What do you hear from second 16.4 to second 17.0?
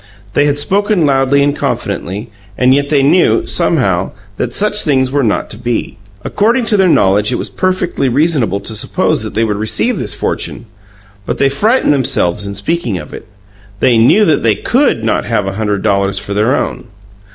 own.